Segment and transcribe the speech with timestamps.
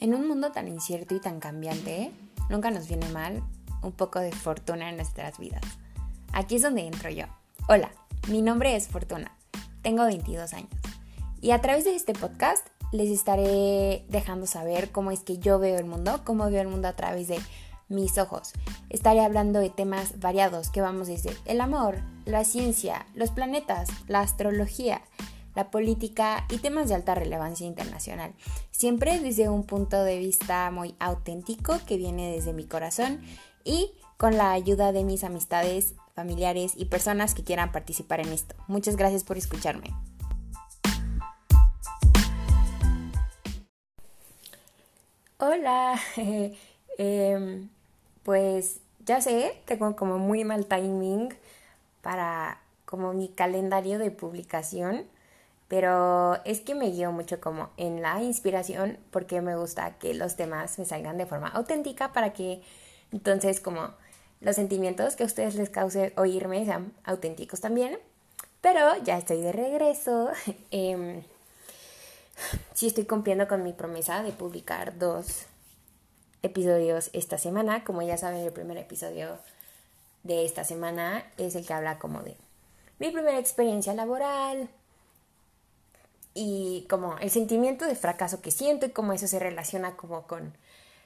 [0.00, 2.10] En un mundo tan incierto y tan cambiante,
[2.48, 3.42] nunca nos viene mal
[3.82, 5.60] un poco de fortuna en nuestras vidas.
[6.32, 7.26] Aquí es donde entro yo.
[7.68, 7.90] Hola,
[8.28, 9.30] mi nombre es Fortuna,
[9.82, 10.70] tengo 22 años
[11.42, 15.78] y a través de este podcast les estaré dejando saber cómo es que yo veo
[15.78, 17.38] el mundo, cómo veo el mundo a través de
[17.90, 18.52] mis ojos.
[18.88, 24.20] Estaré hablando de temas variados que vamos desde el amor, la ciencia, los planetas, la
[24.20, 25.02] astrología,
[25.54, 28.34] la política y temas de alta relevancia internacional.
[28.70, 33.20] Siempre desde un punto de vista muy auténtico que viene desde mi corazón
[33.64, 38.54] y con la ayuda de mis amistades, familiares y personas que quieran participar en esto.
[38.68, 39.90] Muchas gracias por escucharme.
[45.38, 45.98] Hola,
[46.98, 47.70] em,
[48.22, 51.34] pues ya sé, tengo como muy mal timing
[52.02, 55.06] para como mi calendario de publicación
[55.70, 60.34] pero es que me guío mucho como en la inspiración porque me gusta que los
[60.34, 62.60] temas me salgan de forma auténtica para que
[63.12, 63.94] entonces como
[64.40, 68.00] los sentimientos que a ustedes les cause oírme sean auténticos también.
[68.60, 70.30] Pero ya estoy de regreso.
[70.72, 71.22] eh,
[72.74, 75.46] sí estoy cumpliendo con mi promesa de publicar dos
[76.42, 77.84] episodios esta semana.
[77.84, 79.38] Como ya saben, el primer episodio
[80.24, 82.36] de esta semana es el que habla como de
[82.98, 84.68] mi primera experiencia laboral,
[86.34, 90.52] y como el sentimiento de fracaso que siento y cómo eso se relaciona como con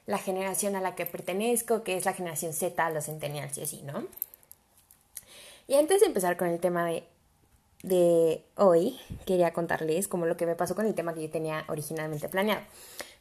[0.05, 3.81] la generación a la que pertenezco, que es la generación Z, los centennials y así,
[3.81, 4.05] ¿no?
[5.67, 7.03] Y antes de empezar con el tema de,
[7.81, 11.65] de hoy, quería contarles como lo que me pasó con el tema que yo tenía
[11.67, 12.61] originalmente planeado.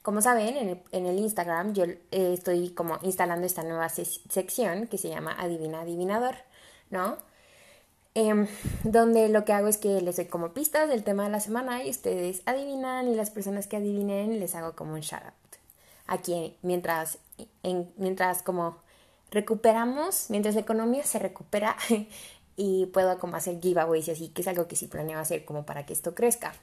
[0.02, 4.86] Como saben, en el, en el Instagram yo eh, estoy como instalando esta nueva sección
[4.86, 6.36] que se llama Adivina Adivinador,
[6.90, 7.16] ¿no?
[8.16, 8.46] Em,
[8.84, 11.82] donde lo que hago es que les doy como pistas del tema de la semana
[11.82, 15.32] y ustedes adivinan y las personas que adivinen les hago como un shout out.
[16.06, 17.18] Aquí, mientras,
[17.64, 18.76] en, mientras como
[19.32, 21.76] recuperamos, mientras la economía se recupera
[22.56, 25.66] y puedo como hacer giveaways y así, que es algo que sí planeo hacer como
[25.66, 26.54] para que esto crezca.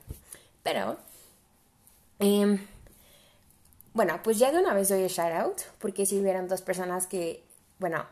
[0.64, 0.96] Pero,
[2.20, 2.66] em,
[3.94, 7.08] bueno, pues ya de una vez doy el shout out, porque si hubieran dos personas
[7.08, 7.44] que,
[7.80, 8.06] bueno,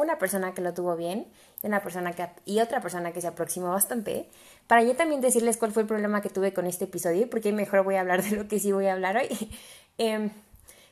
[0.00, 1.26] una persona que lo tuvo bien
[1.62, 4.28] y, una persona que, y otra persona que se aproximó bastante,
[4.66, 7.82] para yo también decirles cuál fue el problema que tuve con este episodio, porque mejor
[7.84, 9.50] voy a hablar de lo que sí voy a hablar hoy.
[9.98, 10.30] eh,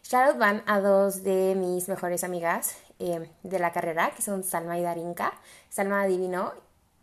[0.02, 4.78] shout van a dos de mis mejores amigas em, de la carrera, que son Salma
[4.78, 5.32] y Darinka.
[5.70, 6.52] Salma adivinó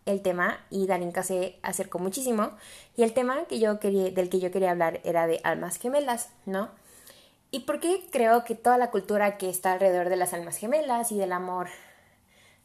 [0.06, 2.52] el tema y Darinka se acercó muchísimo.
[2.96, 6.30] Y el tema que yo quería, del que yo quería hablar era de almas gemelas,
[6.46, 6.70] ¿no?
[7.52, 11.12] ¿Y por qué creo que toda la cultura que está alrededor de las almas gemelas
[11.12, 11.68] y del amor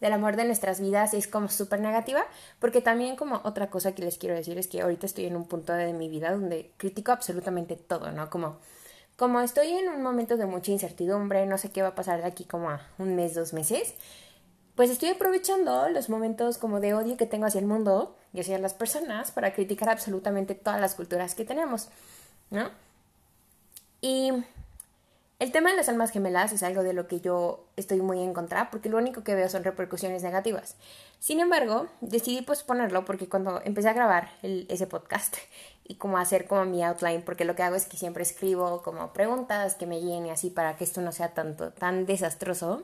[0.00, 2.24] del amor de nuestras vidas es como súper negativa,
[2.58, 5.46] porque también como otra cosa que les quiero decir es que ahorita estoy en un
[5.46, 8.28] punto de mi vida donde critico absolutamente todo, ¿no?
[8.28, 8.58] Como,
[9.16, 12.26] como estoy en un momento de mucha incertidumbre, no sé qué va a pasar de
[12.26, 13.94] aquí como a un mes, dos meses,
[14.74, 18.58] pues estoy aprovechando los momentos como de odio que tengo hacia el mundo y hacia
[18.58, 21.88] las personas para criticar absolutamente todas las culturas que tenemos,
[22.50, 22.70] ¿no?
[24.02, 24.32] Y
[25.38, 28.32] el tema de las almas gemelas es algo de lo que yo estoy muy en
[28.32, 30.76] contra porque lo único que veo son repercusiones negativas.
[31.18, 35.36] Sin embargo, decidí posponerlo porque cuando empecé a grabar ese podcast
[35.84, 39.12] y como hacer como mi outline, porque lo que hago es que siempre escribo como
[39.12, 42.82] preguntas que me guíen y así para que esto no sea tanto tan desastroso,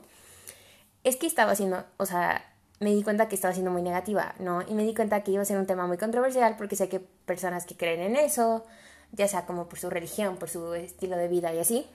[1.03, 2.45] es que estaba haciendo, o sea,
[2.79, 4.61] me di cuenta que estaba siendo muy negativa, ¿no?
[4.61, 6.99] Y me di cuenta que iba a ser un tema muy controversial porque sé que
[6.99, 8.63] personas que creen en eso,
[9.11, 11.87] ya sea como por su religión, por su estilo de vida y así,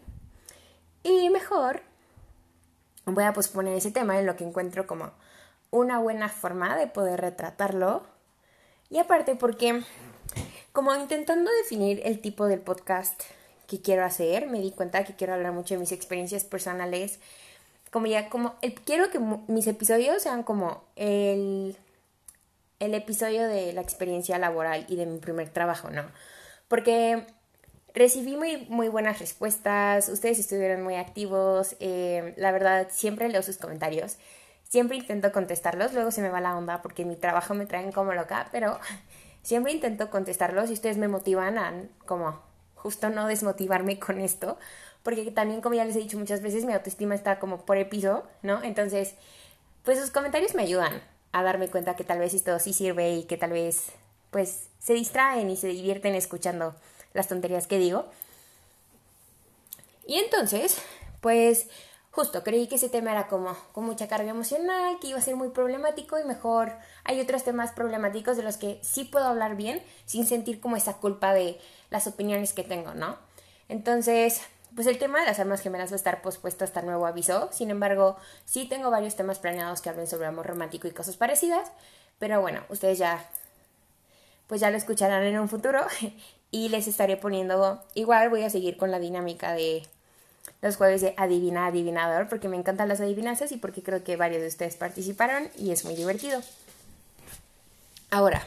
[1.02, 1.82] y mejor
[3.06, 5.12] voy a posponer ese tema en lo que encuentro como
[5.70, 8.02] una buena forma de poder retratarlo.
[8.90, 9.82] Y aparte porque
[10.72, 13.22] como intentando definir el tipo del podcast
[13.66, 17.18] que quiero hacer, me di cuenta que quiero hablar mucho de mis experiencias personales.
[17.90, 18.54] Como ya, como
[18.84, 21.76] quiero que mis episodios sean como el,
[22.80, 26.04] el episodio de la experiencia laboral y de mi primer trabajo, ¿no?
[26.68, 27.26] Porque
[27.98, 33.56] Recibí muy, muy buenas respuestas, ustedes estuvieron muy activos, eh, la verdad siempre leo sus
[33.56, 34.18] comentarios,
[34.62, 38.14] siempre intento contestarlos, luego se me va la onda porque mi trabajo me traen como
[38.14, 38.78] loca, pero
[39.42, 41.74] siempre intento contestarlos y ustedes me motivan a
[42.06, 42.40] como
[42.76, 44.58] justo no desmotivarme con esto,
[45.02, 47.88] porque también como ya les he dicho muchas veces mi autoestima está como por el
[47.88, 48.62] piso, ¿no?
[48.62, 49.16] Entonces,
[49.82, 51.02] pues sus comentarios me ayudan
[51.32, 53.90] a darme cuenta que tal vez esto sí sirve y que tal vez
[54.30, 56.76] pues se distraen y se divierten escuchando
[57.14, 58.06] las tonterías que digo.
[60.06, 60.78] Y entonces,
[61.20, 61.68] pues
[62.10, 65.36] justo creí que ese tema era como con mucha carga emocional, que iba a ser
[65.36, 66.72] muy problemático y mejor
[67.04, 70.94] hay otros temas problemáticos de los que sí puedo hablar bien sin sentir como esa
[70.94, 71.60] culpa de
[71.90, 73.16] las opiniones que tengo, ¿no?
[73.68, 74.40] Entonces,
[74.74, 77.50] pues el tema de las armas gemelas va a estar pospuesto hasta nuevo aviso.
[77.52, 81.70] Sin embargo, sí tengo varios temas planeados que hablen sobre amor romántico y cosas parecidas.
[82.18, 83.24] Pero bueno, ustedes ya,
[84.46, 85.86] pues ya lo escucharán en un futuro
[86.50, 89.86] y les estaré poniendo, igual voy a seguir con la dinámica de
[90.62, 94.42] los jueves de adivina adivinador porque me encantan las adivinanzas y porque creo que varios
[94.42, 96.40] de ustedes participaron y es muy divertido.
[98.10, 98.42] Ahora,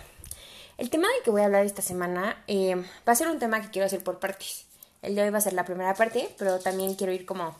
[0.77, 3.61] el tema del que voy a hablar esta semana eh, va a ser un tema
[3.61, 4.65] que quiero hacer por partes.
[5.01, 7.55] El de hoy va a ser la primera parte, pero también quiero ir como...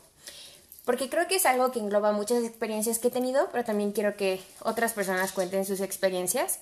[0.84, 4.16] Porque creo que es algo que engloba muchas experiencias que he tenido, pero también quiero
[4.16, 6.58] que otras personas cuenten sus experiencias,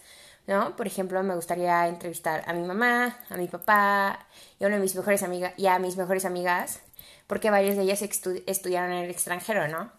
[0.47, 0.77] ¿no?
[0.77, 4.27] Por ejemplo, me gustaría entrevistar a mi mamá, a mi papá
[4.59, 6.81] y a una de mis mejores amigas, y a mis mejores amigas,
[7.27, 9.93] porque varias de ellas estudiaron en el extranjero, ¿no?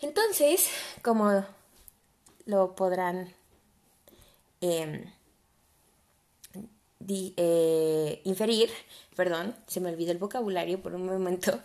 [0.00, 0.68] Entonces,
[1.02, 1.44] como
[2.46, 3.32] lo podrán
[4.60, 5.04] em,
[7.08, 8.70] eh, inferir,
[9.14, 11.60] perdón, se me olvidó el vocabulario por un momento,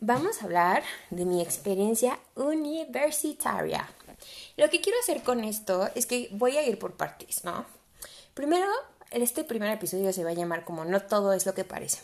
[0.00, 3.88] vamos a hablar de mi experiencia universitaria.
[4.56, 7.66] Lo que quiero hacer con esto es que voy a ir por partes, ¿no?
[8.34, 8.66] Primero,
[9.10, 12.00] este primer episodio se va a llamar como No todo es lo que parece.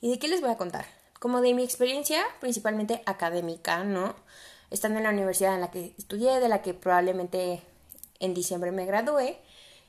[0.00, 0.86] ¿Y de qué les voy a contar?
[1.20, 4.16] Como de mi experiencia, principalmente académica, ¿no?
[4.70, 7.62] Estando en la universidad en la que estudié, de la que probablemente
[8.18, 9.38] en diciembre me gradué,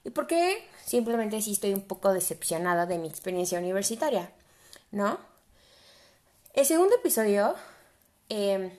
[0.04, 4.32] y por qué simplemente sí estoy un poco decepcionada de mi experiencia universitaria,
[4.92, 5.18] ¿no?
[6.54, 7.56] El segundo episodio
[8.30, 8.78] em,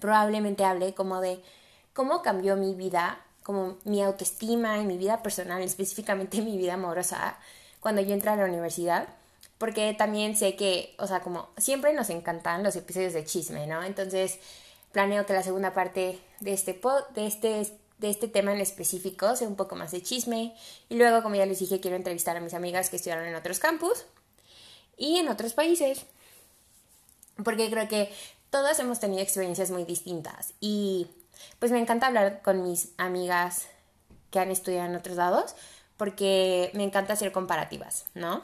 [0.00, 1.42] probablemente hable como de
[1.92, 7.38] cómo cambió mi vida, como mi autoestima y mi vida personal, específicamente mi vida amorosa,
[7.80, 9.08] cuando yo entré a la universidad.
[9.58, 13.82] Porque también sé que, o sea, como siempre nos encantan los episodios de chisme, ¿no?
[13.82, 14.38] Entonces
[14.92, 17.66] planeo que la segunda parte de este, pod, de este
[18.00, 20.56] de este tema en específico, sé un poco más de chisme.
[20.88, 23.58] Y luego, como ya les dije, quiero entrevistar a mis amigas que estudiaron en otros
[23.58, 24.06] campus
[24.96, 26.06] y en otros países.
[27.44, 28.10] Porque creo que
[28.48, 30.54] todas hemos tenido experiencias muy distintas.
[30.60, 31.08] Y
[31.58, 33.68] pues me encanta hablar con mis amigas
[34.30, 35.54] que han estudiado en otros lados
[35.96, 38.42] porque me encanta hacer comparativas, ¿no?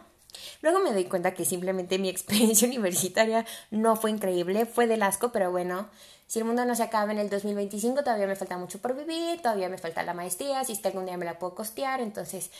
[0.60, 5.32] Luego me doy cuenta que simplemente mi experiencia universitaria no fue increíble, fue del asco,
[5.32, 5.88] pero bueno,
[6.26, 9.40] si el mundo no se acaba en el 2025, todavía me falta mucho por vivir,
[9.40, 12.50] todavía me falta la maestría, si este algún día me la puedo costear, entonces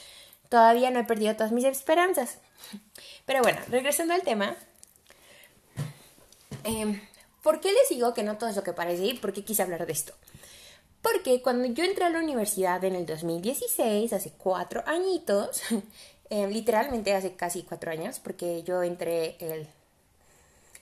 [0.49, 2.39] todavía no he perdido todas mis esperanzas.
[3.27, 4.55] Pero bueno, regresando al tema,
[6.65, 7.01] em,
[7.47, 9.63] ¿por qué les digo que no todo es lo que parece y por qué quise
[9.63, 10.13] hablar de esto?
[11.01, 15.63] Porque cuando yo entré a la universidad en el 2016, hace cuatro añitos,
[16.29, 19.69] em, literalmente hace casi cuatro años, porque yo entré el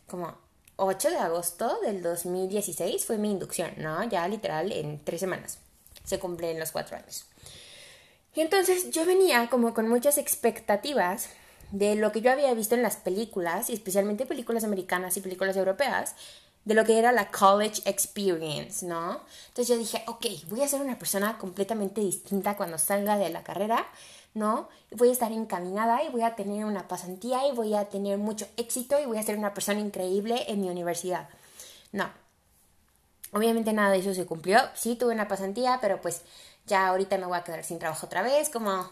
[0.06, 0.38] como
[0.76, 4.02] 8 de agosto del 2016 fue mi inducción, ¿no?
[4.04, 5.58] Ya literal en tres semanas.
[6.02, 7.26] Se cumplen los cuatro años.
[8.34, 11.28] Y entonces yo venía como con muchas expectativas
[11.72, 15.58] de lo que yo había visto en las películas, y especialmente películas americanas y películas
[15.58, 16.14] europeas,
[16.64, 19.20] de lo que era la college experience, ¿no?
[19.48, 23.42] Entonces yo dije, ok, voy a ser una persona completamente distinta cuando salga de la
[23.42, 23.86] carrera
[24.34, 24.68] ¿no?
[24.90, 28.46] Voy a estar encaminada y voy a tener una pasantía y voy a tener mucho
[28.56, 31.28] éxito y voy a ser una persona increíble en mi universidad.
[31.92, 32.10] No.
[33.32, 34.58] Obviamente nada de eso se cumplió.
[34.74, 36.22] Sí tuve una pasantía, pero pues
[36.66, 38.90] ya ahorita me voy a quedar sin trabajo otra vez, como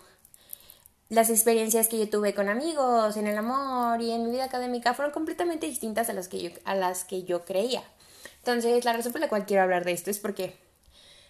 [1.13, 4.95] las experiencias que yo tuve con amigos, en el amor y en mi vida académica
[4.95, 7.83] fueron completamente distintas a las que yo, a las que yo creía.
[8.39, 10.57] Entonces, la razón por la cual quiero hablar de esto es porque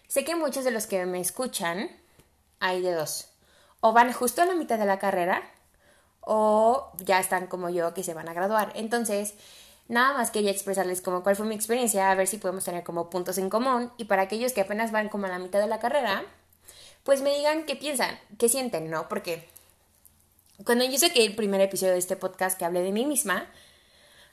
[0.07, 1.91] sé que muchos de los que me escuchan
[2.61, 3.31] hay de dos
[3.81, 5.43] o van justo a la mitad de la carrera
[6.21, 8.71] o ya están como yo que se van a graduar.
[8.77, 9.35] Entonces,
[9.89, 13.11] nada más quería expresarles como cuál fue mi experiencia, a ver si podemos tener como
[13.11, 15.81] puntos en común y para aquellos que apenas van como a la mitad de la
[15.81, 16.23] carrera,
[17.03, 19.09] pues me digan qué piensan, qué sienten, ¿no?
[19.09, 19.51] Porque
[20.65, 23.47] cuando yo sé que el primer episodio de este podcast que hablé de mí misma,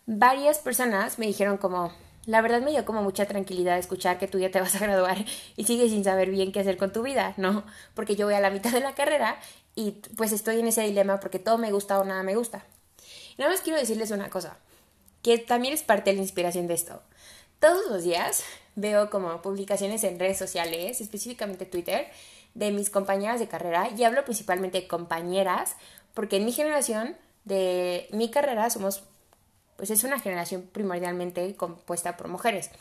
[0.06, 1.92] varias personas me dijeron como,
[2.26, 5.18] la verdad me dio como mucha tranquilidad escuchar que tú ya te vas a graduar
[5.56, 7.64] y sigues sin saber bien qué hacer con tu vida, ¿no?
[7.94, 9.40] Porque yo voy a la mitad de la carrera
[9.76, 12.66] y pues estoy en ese dilema porque todo me gusta o nada me gusta.
[13.38, 14.58] Y nada más quiero decirles una cosa,
[15.24, 17.02] que también es parte de la inspiración de esto.
[17.60, 18.44] Todos los días
[18.76, 22.08] veo como publicaciones en redes sociales, específicamente Twitter,
[22.54, 25.76] de mis compañeras de carrera y hablo principalmente de compañeras
[26.20, 29.04] porque en mi generación de mi carrera somos
[29.78, 32.72] pues es una generación primordialmente compuesta por mujeres.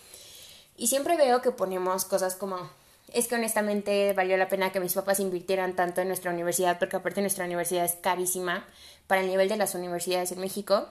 [0.77, 2.69] Y siempre veo que ponemos cosas como,
[3.13, 6.97] es que honestamente valió la pena que mis papás invirtieran tanto en nuestra universidad, porque
[6.97, 8.67] aparte nuestra universidad es carísima
[9.07, 10.89] para el nivel de las universidades en México.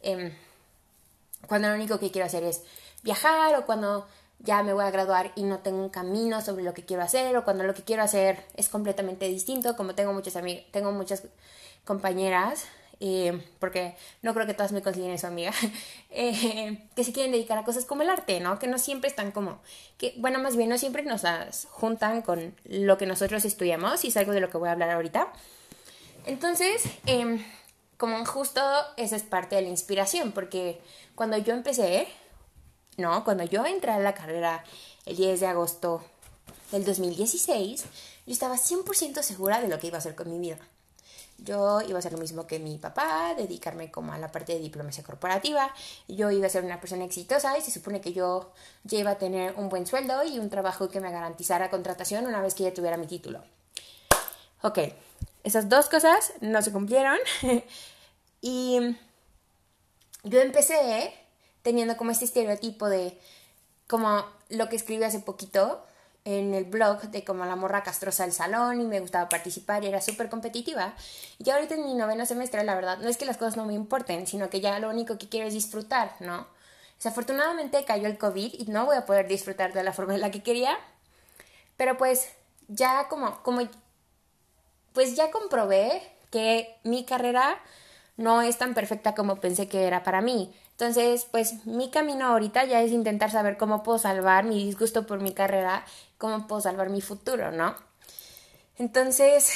[0.00, 0.32] Em,
[1.46, 2.62] cuando lo único que quiero hacer es
[3.02, 4.06] viajar o cuando
[4.38, 7.36] ya me voy a graduar y no tengo un camino sobre lo que quiero hacer
[7.36, 10.34] o cuando lo que quiero hacer es completamente distinto, como tengo muchas
[10.72, 11.24] tengo muchas
[11.84, 12.66] compañeras
[13.00, 15.52] eh, porque no creo que todas me consideren su amiga,
[16.10, 18.58] eh, que se quieren dedicar a cosas como el arte, ¿no?
[18.58, 19.60] Que no siempre están como,
[19.98, 21.22] que, bueno, más bien no siempre nos
[21.70, 24.90] juntan con lo que nosotros estudiamos y es algo de lo que voy a hablar
[24.90, 25.32] ahorita.
[26.26, 27.44] Entonces, em,
[27.98, 28.60] como justo
[28.96, 30.80] esa es parte de la inspiración, porque
[31.14, 32.08] cuando yo empecé,
[32.96, 33.24] ¿no?
[33.24, 34.64] Cuando yo entré a la carrera
[35.04, 36.02] el 10 de agosto
[36.70, 37.84] del 2016,
[38.26, 40.58] yo estaba 100% segura de lo que iba a hacer con mi vida.
[41.38, 44.60] Yo iba a hacer lo mismo que mi papá, dedicarme como a la parte de
[44.60, 45.72] diplomacia corporativa.
[46.08, 48.52] Yo iba a ser una persona exitosa y se supone que yo
[48.84, 52.40] ya iba a tener un buen sueldo y un trabajo que me garantizara contratación una
[52.40, 53.42] vez que ya tuviera mi título.
[54.62, 54.78] Ok,
[55.42, 57.18] esas dos cosas no se cumplieron.
[58.40, 58.96] y
[60.22, 61.12] yo empecé
[61.62, 63.18] teniendo como este estereotipo de
[63.86, 65.84] como lo que escribí hace poquito,
[66.24, 69.88] en el blog de como la morra castrosa del salón y me gustaba participar y
[69.88, 70.94] era súper competitiva.
[71.38, 73.74] Y ahorita en mi noveno semestre, la verdad, no es que las cosas no me
[73.74, 76.46] importen, sino que ya lo único que quiero es disfrutar, ¿no?
[76.96, 80.30] Desafortunadamente cayó el COVID y no voy a poder disfrutar de la forma en la
[80.30, 80.78] que quería,
[81.76, 82.28] pero pues
[82.68, 83.68] ya como, como,
[84.94, 87.60] pues ya comprobé que mi carrera
[88.16, 90.54] no es tan perfecta como pensé que era para mí.
[90.70, 95.20] Entonces, pues mi camino ahorita ya es intentar saber cómo puedo salvar mi disgusto por
[95.20, 95.84] mi carrera,
[96.24, 97.76] cómo puedo salvar mi futuro, ¿no?
[98.78, 99.52] Entonces,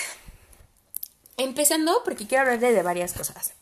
[1.39, 3.55] empezando porque quiero hablarle de varias cosas.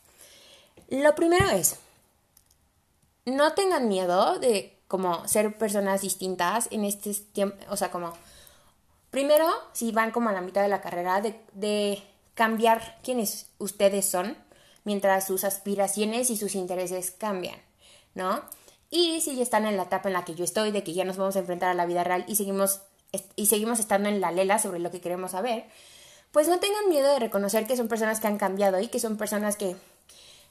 [0.89, 1.77] Lo primero es,
[3.23, 8.11] no tengan miedo de como ser personas distintas en este tiempo, o sea, como,
[9.09, 14.09] primero, si van como a la mitad de la carrera, de, de cambiar quiénes ustedes
[14.09, 14.35] son
[14.83, 17.61] mientras sus aspiraciones y sus intereses cambian,
[18.15, 18.43] ¿no?
[18.89, 21.05] Y si ya están en la etapa en la que yo estoy, de que ya
[21.05, 22.81] nos vamos a enfrentar a la vida real y seguimos,
[23.35, 25.65] y seguimos estando en la lela sobre lo que queremos saber,
[26.31, 29.17] pues no tengan miedo de reconocer que son personas que han cambiado y que son
[29.17, 29.75] personas que,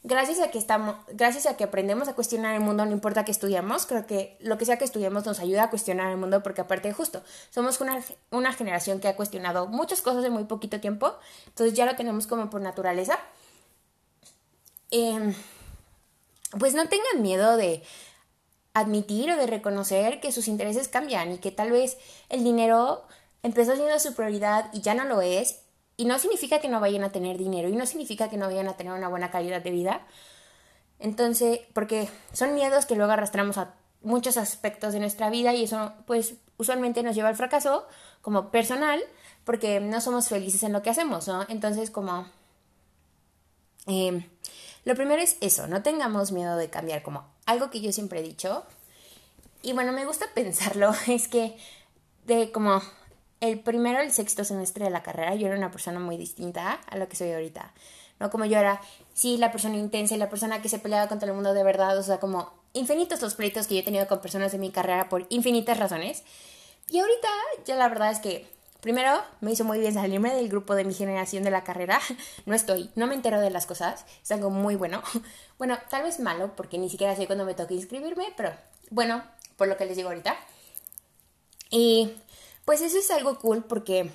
[0.03, 3.33] gracias a que estamos, gracias a que aprendemos a cuestionar el mundo, no importa que
[3.33, 6.63] estudiamos, creo que lo que sea que estudiemos nos ayuda a cuestionar el mundo porque
[6.63, 11.15] aparte justo, somos una, una generación que ha cuestionado muchas cosas en muy poquito tiempo,
[11.47, 13.19] entonces ya lo tenemos como por naturaleza.
[14.91, 15.35] Em,
[16.59, 17.83] pues no tengan miedo de
[18.77, 21.97] admitir o de reconocer que sus intereses cambian y que tal vez
[22.29, 23.07] el dinero
[23.43, 25.63] empezó siendo su prioridad y ya no lo es.
[25.97, 28.69] Y no significa que no vayan a tener dinero y no significa que no vayan
[28.69, 30.07] a tener una buena calidad de vida.
[30.99, 35.95] Entonces, porque son miedos que luego arrastramos a muchos aspectos de nuestra vida y eso
[36.07, 37.87] pues usualmente nos lleva al fracaso
[38.21, 39.03] como personal
[39.45, 41.47] porque no somos felices en lo que hacemos, ¿no?
[41.49, 42.27] Entonces como...
[43.87, 44.29] Eh,
[44.87, 48.23] lo primero es eso, no tengamos miedo de cambiar, como algo que yo siempre he
[48.23, 48.65] dicho.
[49.61, 51.59] Y bueno, me gusta pensarlo, es que
[52.25, 52.81] de como
[53.41, 56.97] el primero el sexto semestre de la carrera yo era una persona muy distinta a
[56.97, 57.75] lo que soy ahorita.
[58.21, 58.81] No como yo era,
[59.13, 61.99] sí, la persona intensa y la persona que se peleaba contra el mundo de verdad,
[61.99, 65.09] o sea, como infinitos los pleitos que yo he tenido con personas de mi carrera
[65.09, 66.23] por infinitas razones.
[66.89, 67.29] Y ahorita
[67.65, 68.47] ya la verdad es que
[68.87, 71.99] Primero, me hizo muy bien salirme del grupo de mi generación de la carrera.
[72.47, 74.05] No estoy, no me entero de las cosas.
[74.23, 75.03] Es algo muy bueno.
[75.59, 78.53] Bueno, tal vez malo, porque ni siquiera sé cuándo me toca inscribirme, pero
[78.91, 79.25] bueno,
[79.57, 80.37] por lo que les digo ahorita.
[81.69, 82.13] Y
[82.65, 84.09] pues eso es algo cool porque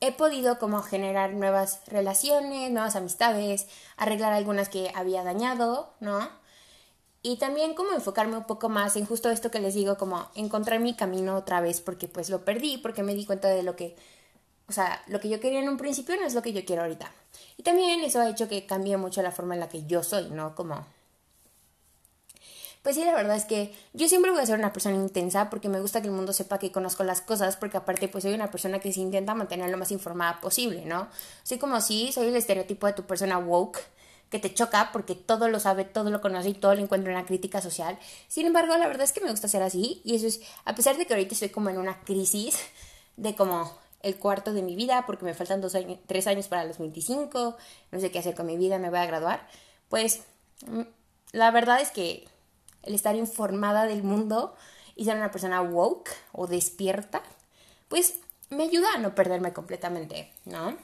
[0.00, 6.28] he podido como generar nuevas relaciones, nuevas amistades, arreglar algunas que había dañado, ¿no?
[7.22, 10.80] Y también como enfocarme un poco más en justo esto que les digo, como encontrar
[10.80, 13.96] mi camino otra vez porque pues lo perdí, porque me di cuenta de lo que,
[14.68, 16.82] o sea, lo que yo quería en un principio no es lo que yo quiero
[16.82, 17.12] ahorita.
[17.56, 20.30] Y también eso ha hecho que cambie mucho la forma en la que yo soy,
[20.30, 20.54] ¿no?
[20.56, 20.84] Como...
[22.82, 25.68] Pues sí, la verdad es que yo siempre voy a ser una persona intensa porque
[25.68, 28.50] me gusta que el mundo sepa que conozco las cosas, porque aparte pues soy una
[28.50, 31.06] persona que se intenta mantener lo más informada posible, ¿no?
[31.44, 33.78] Así como sí, soy el estereotipo de tu persona woke,
[34.32, 37.18] que te choca porque todo lo sabe, todo lo conoce y todo lo encuentra en
[37.18, 37.98] la crítica social.
[38.28, 40.96] Sin embargo, la verdad es que me gusta ser así y eso es, a pesar
[40.96, 42.58] de que ahorita estoy como en una crisis
[43.18, 46.64] de como el cuarto de mi vida porque me faltan dos años, tres años para
[46.64, 47.58] los 25,
[47.90, 49.46] no sé qué hacer con mi vida, me voy a graduar,
[49.90, 50.22] pues
[50.66, 50.80] mm,
[51.32, 52.26] la verdad es que
[52.84, 54.56] el estar informada del mundo
[54.96, 57.22] y ser una persona woke o despierta,
[57.88, 60.78] pues me ayuda a no perderme completamente, ¿no?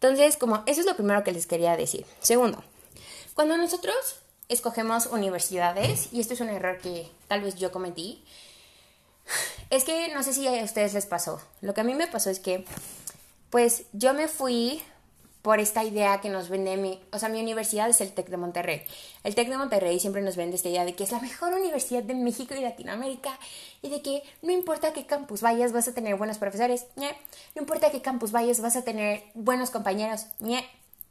[0.00, 2.06] Entonces, como eso es lo primero que les quería decir.
[2.20, 2.62] Segundo,
[3.34, 3.94] cuando nosotros
[4.48, 8.24] escogemos universidades, y esto es un error que tal vez yo cometí,
[9.70, 11.40] es que no sé si a ustedes les pasó.
[11.60, 12.64] Lo que a mí me pasó es que,
[13.50, 14.82] pues yo me fui
[15.46, 18.36] por esta idea que nos vende mi, o sea, mi universidad es el TEC de
[18.36, 18.82] Monterrey.
[19.22, 22.02] El TEC de Monterrey siempre nos vende esta idea de que es la mejor universidad
[22.02, 23.38] de México y Latinoamérica
[23.80, 27.06] y de que no importa qué campus vayas vas a tener buenos profesores, no
[27.54, 30.26] importa qué campus vayas vas a tener buenos compañeros,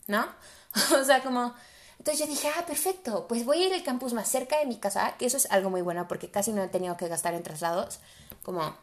[0.08, 0.28] ¿no?
[1.00, 1.54] o sea, como...
[1.98, 4.76] Entonces yo dije, ah, perfecto, pues voy a ir al campus más cerca de mi
[4.76, 7.44] casa, que eso es algo muy bueno porque casi no he tenido que gastar en
[7.44, 8.00] traslados,
[8.44, 8.76] como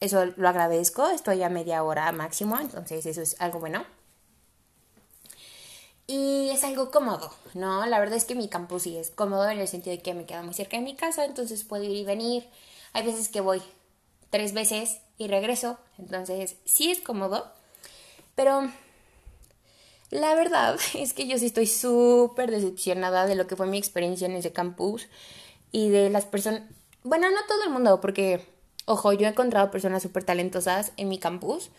[0.00, 3.84] eso lo agradezco, estoy a media hora máximo, entonces eso es algo bueno.
[6.06, 7.86] Y es algo cómodo, ¿no?
[7.86, 10.26] La verdad es que mi campus sí es cómodo en el sentido de que me
[10.26, 12.46] queda muy cerca de mi casa, entonces puedo ir y venir.
[12.92, 13.62] Hay veces que voy
[14.28, 17.50] tres veces y regreso, entonces sí es cómodo,
[18.34, 18.70] pero
[20.10, 24.26] la verdad es que yo sí estoy súper decepcionada de lo que fue mi experiencia
[24.26, 25.08] en ese campus
[25.72, 26.62] y de las personas,
[27.02, 28.46] bueno, no todo el mundo, porque,
[28.84, 31.70] ojo, yo he encontrado personas súper talentosas en mi campus.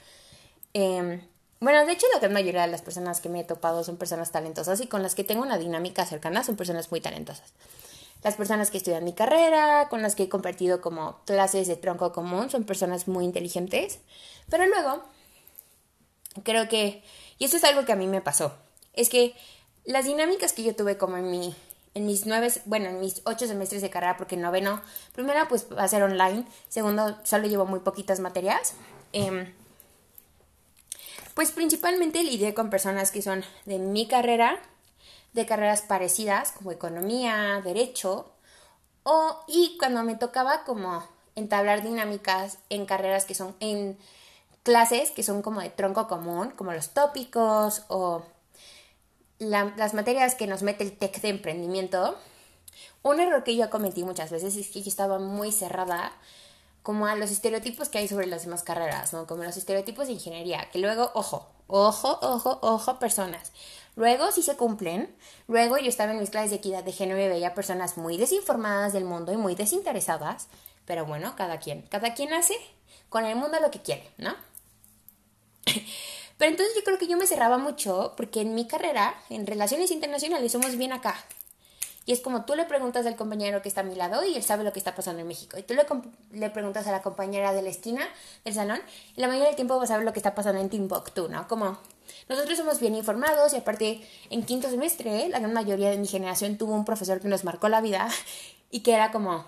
[0.74, 1.22] Eh,
[1.60, 4.32] bueno, de hecho la gran mayoría de las personas que me he topado son personas
[4.32, 7.54] talentosas y con las que tengo una dinámica cercana son personas muy talentosas.
[8.24, 12.12] Las personas que estudian mi carrera, con las que he compartido como clases de tronco
[12.12, 14.00] común, son personas muy inteligentes.
[14.50, 15.04] Pero luego,
[16.44, 17.04] creo que,
[17.38, 18.54] y eso es algo que a mí me pasó,
[18.94, 19.36] es que
[19.84, 21.56] las dinámicas que yo tuve como en mi
[21.94, 24.82] en mis nueve, bueno, en mis ocho semestres de carrera, porque noveno,
[25.14, 28.74] primero pues va a ser online, segundo solo llevo muy poquitas materias.
[29.14, 29.54] Eh,
[31.36, 34.60] pues principalmente lidié con personas que son de mi carrera,
[35.34, 38.32] de carreras parecidas como economía, derecho,
[39.04, 43.98] o y cuando me tocaba como entablar dinámicas en carreras que son en
[44.64, 48.24] clases que son como de tronco común, como los tópicos o
[49.38, 52.18] las materias que nos mete el TEC de emprendimiento.
[53.04, 56.14] Un error que yo cometí muchas veces es que yo estaba muy cerrada
[56.86, 59.26] como a los estereotipos que hay sobre las demás carreras, ¿no?
[59.26, 63.52] Como los estereotipos de ingeniería, que luego, ojo, ojo, ojo, ojo, personas.
[63.96, 65.16] Luego sí se cumplen.
[65.48, 68.94] Luego yo estaba en mis clases de equidad de género y veía personas muy desinformadas
[68.94, 70.48] del mundo y muy desinteresadas.
[70.86, 72.54] Pero bueno, cada quien, cada quien hace
[73.10, 74.36] con el mundo lo que quiere, ¿no?
[76.38, 79.90] Pero entonces yo creo que yo me cerraba mucho porque en mi carrera, en relaciones
[79.90, 81.16] internacionales, somos bien acá.
[82.06, 84.44] Y es como tú le preguntas al compañero que está a mi lado y él
[84.44, 85.58] sabe lo que está pasando en México.
[85.58, 85.86] Y tú le,
[86.32, 88.08] le preguntas a la compañera de la esquina
[88.44, 88.80] del salón
[89.16, 91.48] y la mayoría del tiempo vas a ver lo que está pasando en Timbuktu, ¿no?
[91.48, 91.80] Como
[92.30, 96.58] nosotros somos bien informados y aparte en quinto semestre la gran mayoría de mi generación
[96.58, 98.08] tuvo un profesor que nos marcó la vida
[98.72, 99.46] y que era como,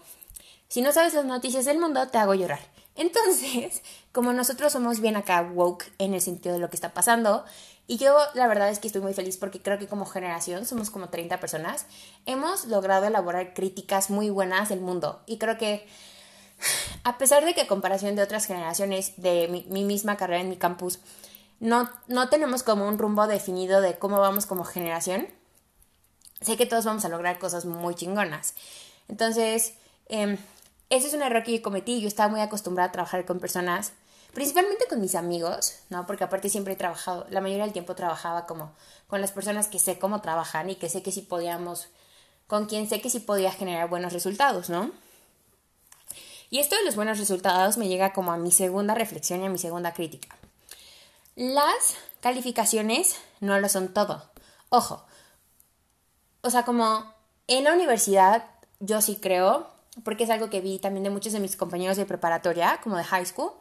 [0.67, 2.76] si no sabes las noticias del mundo, te hago llorar.
[2.97, 3.81] Entonces,
[4.11, 7.45] como nosotros somos bien acá woke en el sentido de lo que está pasando,
[7.87, 10.89] y yo la verdad es que estoy muy feliz porque creo que como generación, somos
[10.89, 11.85] como 30 personas,
[12.25, 15.21] hemos logrado elaborar críticas muy buenas del mundo.
[15.25, 15.87] Y creo que
[17.03, 20.57] a pesar de que a comparación de otras generaciones de mi, misma carrera en mi
[20.57, 20.99] campus,
[21.59, 25.27] no, no tenemos como un rumbo definido de cómo vamos como generación,
[26.41, 28.53] sé que todos vamos a lograr cosas muy chingonas.
[29.07, 29.73] Entonces,
[30.09, 30.37] eh,
[30.89, 31.99] ese es un error que yo cometí.
[32.01, 33.93] Yo estaba muy acostumbrada a trabajar con personas
[34.33, 36.05] principalmente con mis amigos, ¿no?
[36.05, 38.71] Porque aparte siempre he trabajado, la mayoría del tiempo trabajaba como
[39.07, 41.87] con las personas que sé cómo trabajan y que sé que sí podíamos,
[42.45, 44.91] con quien sé que sí podía generar buenos resultados, ¿no?
[46.51, 49.49] Y esto de los buenos resultados me llega como a mi segunda reflexión y a
[49.49, 50.37] mi segunda crítica.
[51.35, 54.29] Las calificaciones no lo son todo.
[54.69, 55.03] Ojo,
[56.41, 57.11] o sea, como
[57.47, 58.45] en la universidad
[58.79, 59.67] yo sí creo,
[60.03, 63.03] porque es algo que vi también de muchos de mis compañeros de preparatoria, como de
[63.03, 63.51] high school,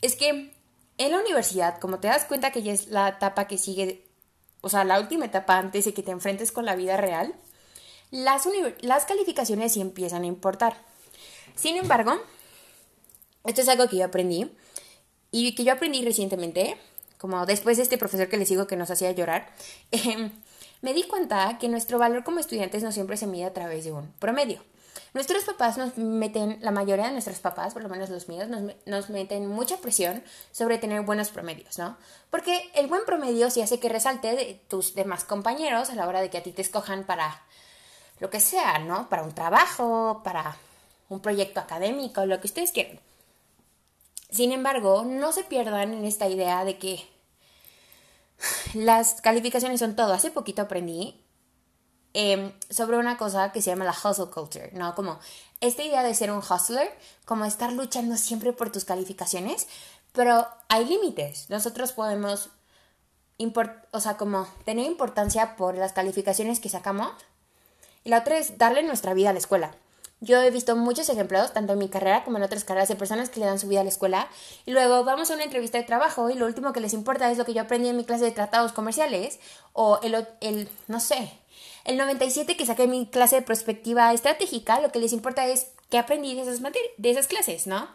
[0.00, 0.52] es que
[0.98, 4.06] en la universidad, como te das cuenta que ya es la etapa que sigue,
[4.60, 7.34] o sea, la última etapa antes de que te enfrentes con la vida real,
[8.10, 8.46] las,
[8.80, 10.76] las calificaciones sí empiezan a importar.
[11.54, 12.20] Sin embargo,
[13.44, 14.50] esto es algo que yo aprendí
[15.30, 16.76] y que yo aprendí recientemente,
[17.18, 19.52] como después de este profesor que le sigo que nos hacía llorar,
[19.90, 20.30] em,
[20.82, 23.92] me di cuenta que nuestro valor como estudiantes no siempre se mide a través de
[23.92, 24.62] un promedio.
[25.12, 28.48] Nuestros papás nos meten, la mayoría de nuestros papás, por lo menos los míos,
[28.86, 30.22] nos, meten mucha presión
[30.52, 31.96] sobre tener buenos promedios, ¿no?
[32.30, 36.20] Porque el buen promedio sí hace que resalte de tus demás compañeros a la hora
[36.20, 37.42] de que a ti te escojan para
[38.20, 39.08] lo que sea, ¿no?
[39.08, 40.56] Para un trabajo, para
[41.08, 43.00] un proyecto académico, lo que ustedes quieran.
[44.30, 47.04] Sin embargo, no se pierdan en esta idea de que
[48.74, 50.12] las calificaciones son todo.
[50.12, 51.20] Hace poquito aprendí
[52.12, 54.96] Em, sobre una cosa que se llama la hustle culture, ¿no?
[54.96, 55.20] Como
[55.60, 56.92] esta idea de ser un hustler,
[57.24, 59.68] como estar luchando siempre por tus calificaciones,
[60.12, 61.48] pero hay límites.
[61.50, 62.50] Nosotros podemos,
[63.92, 67.12] o sea, como tener importancia por las calificaciones que sacamos.
[68.02, 69.72] Y la otra es darle nuestra vida a la escuela.
[70.22, 73.30] Yo he visto muchos ejemplos, tanto en mi carrera como en otras carreras, de personas
[73.30, 74.28] que le dan su vida a la escuela
[74.66, 77.38] y luego vamos a una entrevista de trabajo y lo último que les importa es
[77.38, 79.38] lo que yo aprendí en mi clase de tratados comerciales
[79.72, 81.32] o el, el no sé,
[81.84, 85.98] el 97 que saqué mi clase de perspectiva estratégica, lo que les importa es qué
[85.98, 87.88] aprendí de esas, de esas clases, ¿no?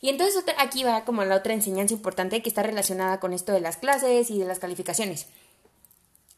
[0.00, 3.60] Y entonces aquí va como la otra enseñanza importante que está relacionada con esto de
[3.60, 5.28] las clases y de las calificaciones.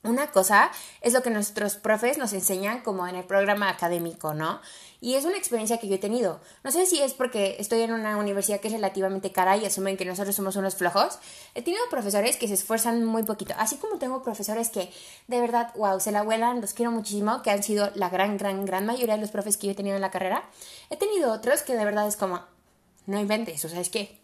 [0.05, 4.61] Una cosa es lo que nuestros profes nos enseñan como en el programa académico, ¿no?
[5.01, 6.41] Y es una experiencia que yo he tenido.
[6.65, 9.97] No sé si es porque estoy en una universidad que es relativamente cara y asumen
[9.97, 11.19] que nosotros somos unos flojos.
[11.55, 14.91] He tenido profesores que se esfuerzan muy poquito, así como tengo profesores que
[15.29, 18.65] de verdad, wow, se la vuelan, los quiero muchísimo, que han sido la gran, gran,
[18.65, 20.43] gran mayoría de los profes que yo he tenido en la carrera.
[20.91, 22.43] He tenido otros que de verdad es como,
[23.07, 24.19] no inventes, o sea, es que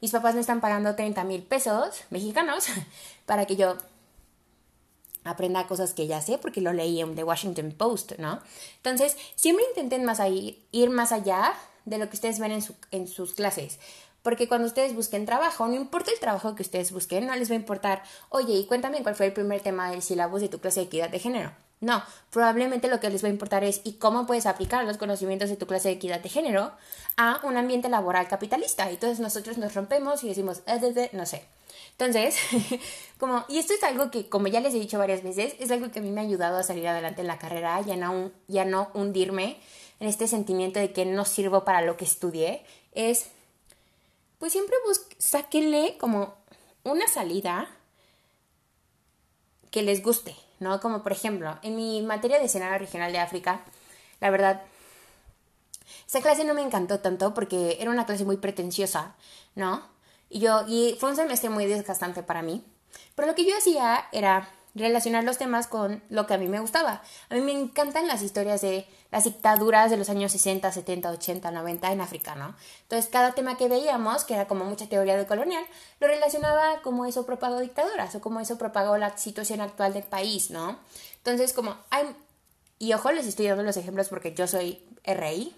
[0.00, 2.66] mis papás me están pagando 30 mil pesos mexicanos
[3.26, 3.76] para que yo
[5.24, 8.40] aprenda cosas que ya sé porque lo leí en The Washington Post, ¿no?
[8.76, 11.54] Entonces, siempre intenten más ahí, ir más allá
[11.84, 13.78] de lo que ustedes ven en, en sus clases.
[14.22, 17.54] Porque cuando ustedes busquen trabajo, no importa el trabajo que ustedes busquen, no les va
[17.54, 20.80] a importar, oye, y cuéntame cuál fue el primer tema del sílabus de tu clase
[20.80, 21.52] de equidad de género.
[21.80, 25.48] No, probablemente lo que les va a importar es y cómo puedes aplicar los conocimientos
[25.48, 26.72] de tu clase de equidad de género
[27.16, 28.90] a un ambiente laboral capitalista.
[28.90, 31.44] Y entonces nosotros nos rompemos y decimos, eh, no sé.
[32.00, 32.34] Entonces,
[33.18, 35.90] como, y esto es algo que, como ya les he dicho varias veces, es algo
[35.90, 38.64] que a mí me ha ayudado a salir adelante en la carrera, ya no, ya
[38.64, 39.60] no hundirme
[40.00, 43.26] en este sentimiento de que no sirvo para lo que estudié, es,
[44.38, 44.74] pues siempre
[45.18, 46.32] sáquenle como
[46.84, 47.68] una salida
[49.70, 50.80] que les guste, ¿no?
[50.80, 53.60] Como por ejemplo, en mi materia de escenario regional de África,
[54.22, 54.62] la verdad,
[56.06, 59.16] esa clase no me encantó tanto porque era una clase muy pretenciosa,
[59.54, 59.99] ¿no?
[60.30, 62.64] Y yo, y fue un semestre muy desgastante para mí.
[63.14, 66.60] Pero lo que yo hacía era relacionar los temas con lo que a mí me
[66.60, 67.02] gustaba.
[67.28, 71.50] A mí me encantan las historias de las dictaduras de los años 60, 70, 80,
[71.50, 72.54] 90 en África, ¿no?
[72.82, 75.64] Entonces, cada tema que veíamos, que era como mucha teoría de colonial,
[75.98, 80.50] lo relacionaba como eso propagó dictaduras o como eso propagó la situación actual del país,
[80.50, 80.78] ¿no?
[81.16, 82.06] Entonces, como hay...
[82.78, 85.54] Y ojo, les estoy dando los ejemplos porque yo soy RI,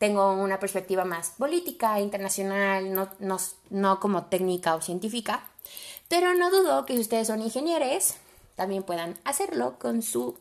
[0.00, 3.36] tengo una perspectiva más política, internacional, no, no,
[3.68, 5.44] no como técnica o científica,
[6.08, 8.14] pero no dudo que si ustedes son ingenieros,
[8.56, 10.36] también puedan hacerlo con sus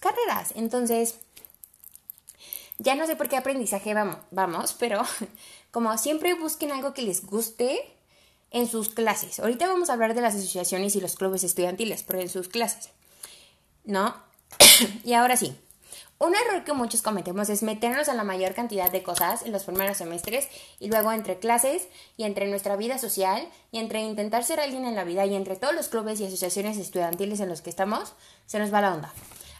[0.00, 0.52] carreras.
[0.56, 1.20] Entonces,
[2.78, 5.04] ya no sé por qué aprendizaje vamos, vamos, pero
[5.70, 7.78] como siempre busquen algo que les guste
[8.50, 9.38] en sus clases.
[9.38, 12.90] Ahorita vamos a hablar de las asociaciones y los clubes estudiantiles, pero en sus clases.
[13.84, 14.16] ¿No?
[15.04, 15.56] y ahora sí,
[16.18, 19.64] un error que muchos cometemos es meternos a la mayor cantidad de cosas en los
[19.64, 20.48] primeros semestres
[20.80, 24.96] y luego entre clases y entre nuestra vida social y entre intentar ser alguien en
[24.96, 28.14] la vida y entre todos los clubes y asociaciones estudiantiles en los que estamos,
[28.46, 29.12] se nos va la onda.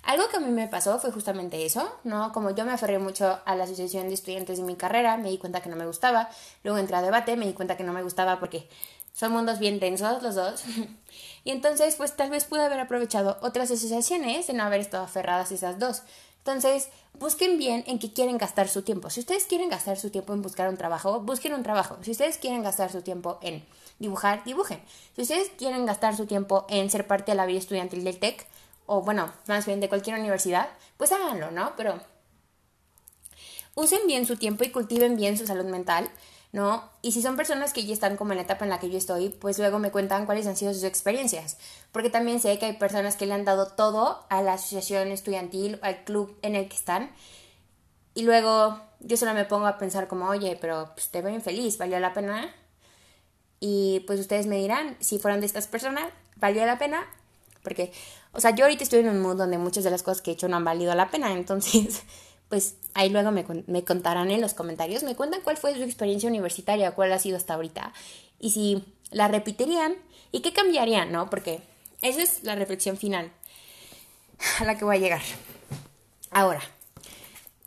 [0.02, 2.32] Algo que a mí me pasó fue justamente eso, ¿no?
[2.32, 5.36] Como yo me aferré mucho a la asociación de estudiantes de mi carrera, me di
[5.36, 6.30] cuenta que no me gustaba,
[6.62, 8.68] luego entré a debate, me di cuenta que no me gustaba porque
[9.12, 10.62] son mundos bien tensos los dos.
[11.44, 15.50] y entonces, pues tal vez pude haber aprovechado otras asociaciones de no haber estado aferradas
[15.50, 16.02] a esas dos.
[16.46, 19.10] Entonces, busquen bien en qué quieren gastar su tiempo.
[19.10, 21.98] Si ustedes quieren gastar su tiempo en buscar un trabajo, busquen un trabajo.
[22.02, 23.64] Si ustedes quieren gastar su tiempo en
[23.98, 24.80] dibujar, dibujen.
[25.16, 28.46] Si ustedes quieren gastar su tiempo en ser parte de la vida estudiantil del TEC,
[28.86, 31.72] o bueno, más bien de cualquier universidad, pues háganlo, ¿no?
[31.76, 31.98] Pero
[33.74, 36.08] usen bien su tiempo y cultiven bien su salud mental
[36.56, 36.90] ¿no?
[37.02, 38.96] Y si son personas que ya están como en la etapa en la que yo
[38.96, 41.58] estoy, pues luego me cuentan cuáles han sido sus experiencias,
[41.92, 45.78] porque también sé que hay personas que le han dado todo a la asociación estudiantil,
[45.82, 47.10] al club en el que están,
[48.14, 51.76] y luego yo solo me pongo a pensar como, oye, pero pues, te veo infeliz,
[51.76, 52.50] ¿valió la pena?
[53.60, 57.06] Y pues ustedes me dirán, si fueron de estas personas, ¿valió la pena?
[57.64, 57.92] Porque,
[58.32, 60.34] o sea, yo ahorita estoy en un mood donde muchas de las cosas que he
[60.34, 62.02] hecho no han valido la pena, entonces
[62.48, 66.28] pues ahí luego me, me, contarán en los comentarios, me cuentan cuál fue su experiencia
[66.28, 67.92] universitaria, cuál ha sido hasta ahorita,
[68.38, 69.96] y si la repetirían
[70.32, 71.30] y qué cambiarían, ¿no?
[71.30, 71.60] Porque
[72.02, 73.32] esa es la reflexión final
[74.60, 75.22] a la que voy a llegar.
[76.30, 76.60] Ahora,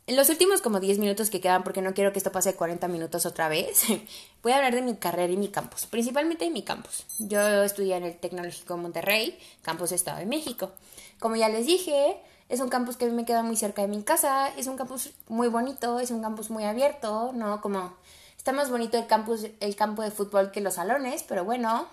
[0.06, 2.88] en los últimos como 10 minutos que quedan, porque no quiero que esto pase 40
[2.88, 3.84] minutos otra vez,
[4.42, 7.06] voy a hablar de mi carrera y mi campus, principalmente de mi campus.
[7.18, 10.72] Yo estudié en el Tecnológico Monterrey, campus Estado de México.
[11.20, 12.16] Como ya les dije,
[12.50, 14.76] es un campus que a mí me queda muy cerca de mi casa, es un
[14.76, 17.60] campus muy bonito, es un campus muy abierto, ¿no?
[17.60, 17.94] Como
[18.36, 21.86] está más bonito el campus, el campo de fútbol que los salones, pero bueno,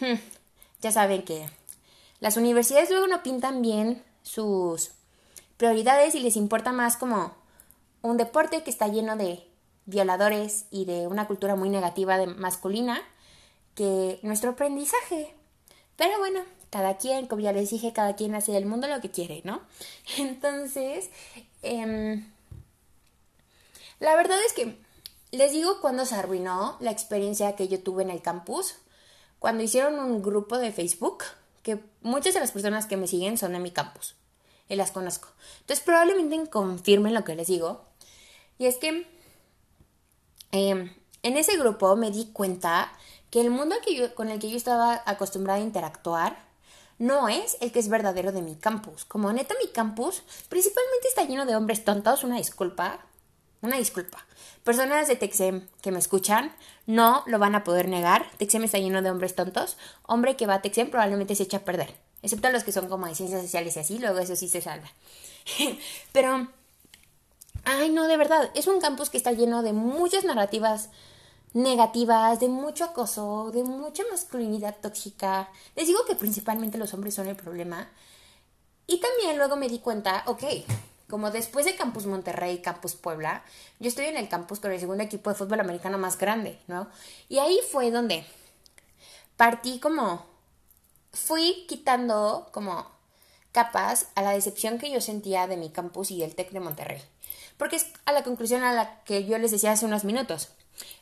[0.00, 0.14] hmm,
[0.80, 1.46] ya saben que
[2.20, 4.92] las universidades luego no pintan bien sus
[5.58, 7.34] prioridades y les importa más como
[8.00, 9.46] un deporte que está lleno de
[9.84, 13.02] violadores y de una cultura muy negativa de masculina
[13.74, 15.34] que nuestro aprendizaje.
[15.96, 16.40] Pero bueno,
[16.76, 19.62] cada quien, como ya les dije, cada quien hace del mundo lo que quiere, ¿no?
[20.18, 21.08] Entonces,
[21.62, 22.30] em,
[23.98, 24.76] la verdad es que
[25.30, 28.74] les digo cuando se arruinó la experiencia que yo tuve en el campus,
[29.38, 31.24] cuando hicieron un grupo de Facebook,
[31.62, 34.14] que muchas de las personas que me siguen son de mi campus,
[34.68, 35.30] y las conozco.
[35.60, 37.86] Entonces probablemente confirmen lo que les digo.
[38.58, 39.06] Y es que
[40.52, 42.92] em, en ese grupo me di cuenta
[43.30, 43.76] que el mundo
[44.14, 46.44] con el que yo estaba acostumbrada a interactuar
[46.98, 49.04] no es el que es verdadero de mi campus.
[49.04, 53.00] Como neta mi campus principalmente está lleno de hombres tontos, una disculpa,
[53.62, 54.24] una disculpa.
[54.64, 56.52] Personas de Texem que me escuchan
[56.86, 58.26] no lo van a poder negar.
[58.38, 59.76] Texem está lleno de hombres tontos.
[60.02, 61.94] Hombre que va a Texem probablemente se echa a perder.
[62.22, 64.90] Excepto los que son como de ciencias sociales y así, luego eso sí se salva.
[66.12, 66.48] Pero,
[67.64, 70.88] ay no, de verdad, es un campus que está lleno de muchas narrativas
[71.54, 75.48] negativas, de mucho acoso, de mucha masculinidad tóxica.
[75.74, 77.90] Les digo que principalmente los hombres son el problema.
[78.86, 80.44] Y también luego me di cuenta, ok,
[81.08, 83.44] como después de Campus Monterrey, Campus Puebla,
[83.78, 86.88] yo estoy en el campus con el segundo equipo de fútbol americano más grande, ¿no?
[87.28, 88.26] Y ahí fue donde
[89.36, 90.26] partí como,
[91.12, 92.90] fui quitando como
[93.52, 97.02] capas a la decepción que yo sentía de mi campus y del TEC de Monterrey.
[97.56, 100.50] Porque es a la conclusión a la que yo les decía hace unos minutos.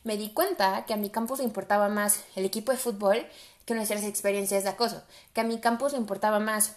[0.03, 3.25] Me di cuenta que a mi campus le importaba más el equipo de fútbol
[3.65, 6.75] que nuestras experiencias de acoso, que a mi campus le importaba más,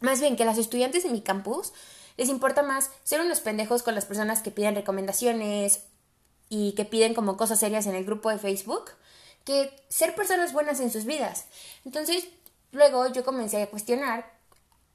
[0.00, 1.72] más bien que las estudiantes de mi campus
[2.16, 5.84] les importa más ser unos pendejos con las personas que piden recomendaciones
[6.48, 8.90] y que piden como cosas serias en el grupo de Facebook
[9.44, 11.46] que ser personas buenas en sus vidas.
[11.84, 12.28] Entonces,
[12.72, 14.30] luego yo comencé a cuestionar,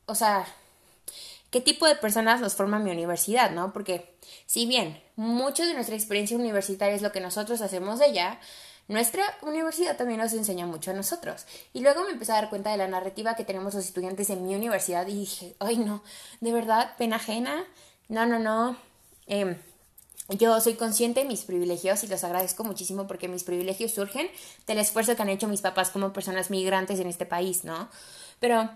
[0.05, 0.45] o sea,
[1.53, 3.71] qué tipo de personas nos forma mi universidad, ¿no?
[3.73, 8.39] Porque si bien mucho de nuestra experiencia universitaria es lo que nosotros hacemos de ella,
[8.87, 11.45] nuestra universidad también nos enseña mucho a nosotros.
[11.71, 14.43] Y luego me empecé a dar cuenta de la narrativa que tenemos los estudiantes en
[14.43, 16.03] mi universidad y dije, ay no,
[16.41, 17.63] de verdad, pena ajena.
[18.09, 18.75] No, no, no.
[19.27, 19.55] Eh,
[20.29, 24.27] yo soy consciente de mis privilegios y los agradezco muchísimo porque mis privilegios surgen
[24.65, 27.89] del esfuerzo que han hecho mis papás como personas migrantes en este país, ¿no?
[28.39, 28.71] Pero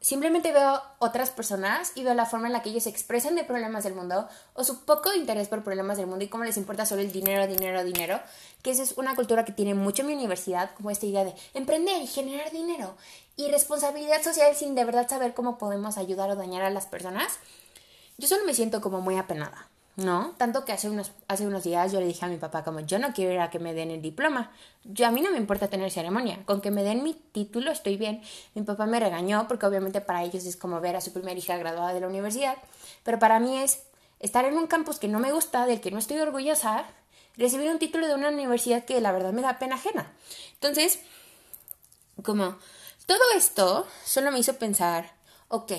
[0.00, 3.82] Simplemente veo otras personas y veo la forma en la que ellos expresan de problemas
[3.82, 7.02] del mundo o su poco interés por problemas del mundo y cómo les importa solo
[7.02, 8.20] el dinero, dinero, dinero,
[8.62, 11.34] que esa es una cultura que tiene mucho en mi universidad, como esta idea de
[11.52, 12.96] emprender y generar dinero
[13.36, 17.38] y responsabilidad social sin de verdad saber cómo podemos ayudar o dañar a las personas.
[18.18, 19.68] Yo solo me siento como muy apenada.
[19.98, 20.32] ¿No?
[20.38, 23.00] Tanto que hace unos, hace unos días yo le dije a mi papá como yo
[23.00, 24.52] no quiero ir a que me den el diploma.
[24.84, 26.38] Yo, a mí no me importa tener ceremonia.
[26.44, 28.22] Con que me den mi título estoy bien.
[28.54, 31.56] Mi papá me regañó porque obviamente para ellos es como ver a su primera hija
[31.56, 32.56] graduada de la universidad.
[33.02, 33.82] Pero para mí es
[34.20, 36.84] estar en un campus que no me gusta, del que no estoy orgullosa,
[37.36, 40.12] recibir un título de una universidad que la verdad me da pena ajena.
[40.54, 41.00] Entonces,
[42.22, 42.56] como
[43.06, 45.10] todo esto solo me hizo pensar,
[45.48, 45.72] ok,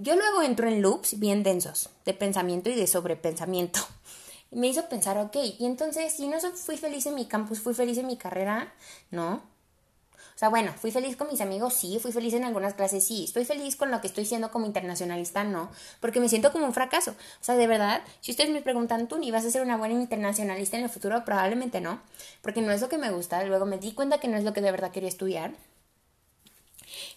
[0.00, 3.80] yo luego entro en loops bien densos de pensamiento y de sobrepensamiento.
[4.50, 7.98] Me hizo pensar, ok, y entonces, si no fui feliz en mi campus, fui feliz
[7.98, 8.72] en mi carrera,
[9.10, 9.34] ¿no?
[9.34, 13.24] O sea, bueno, fui feliz con mis amigos, sí, fui feliz en algunas clases, sí,
[13.24, 16.72] estoy feliz con lo que estoy siendo como internacionalista, no, porque me siento como un
[16.72, 17.10] fracaso.
[17.10, 20.00] O sea, de verdad, si ustedes me preguntan, ¿tú ni vas a ser una buena
[20.00, 21.26] internacionalista en el futuro?
[21.26, 22.00] Probablemente no,
[22.40, 23.44] porque no es lo que me gusta.
[23.44, 25.52] Luego me di cuenta que no es lo que de verdad quería estudiar.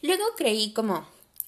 [0.01, 1.07] Luego creí como,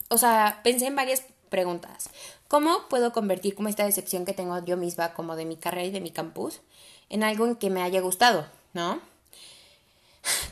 [0.10, 2.10] o sea, pensé en varias preguntas.
[2.48, 5.92] ¿Cómo puedo convertir como esta decepción que tengo yo misma como de mi carrera y
[5.92, 6.62] de mi campus
[7.10, 9.00] en algo en que me haya gustado, ¿no?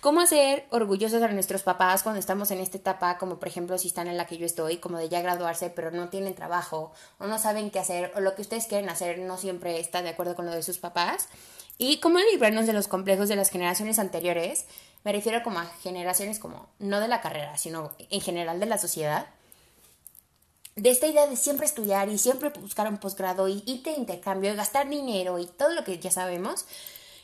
[0.01, 3.87] ¿Cómo hacer orgullosos a nuestros papás cuando estamos en esta etapa, como por ejemplo si
[3.87, 7.25] están en la que yo estoy, como de ya graduarse, pero no tienen trabajo o
[7.25, 10.35] no saben qué hacer o lo que ustedes quieren hacer no siempre está de acuerdo
[10.35, 11.27] con lo de sus papás?
[11.77, 14.67] ¿Y cómo librarnos de los complejos de las generaciones anteriores?
[15.03, 18.77] Me refiero como a generaciones como no de la carrera, sino en general de la
[18.77, 19.25] sociedad
[20.75, 24.53] de esta idea de siempre estudiar y siempre buscar un posgrado y irte de intercambio
[24.53, 26.65] y gastar dinero y todo lo que ya sabemos.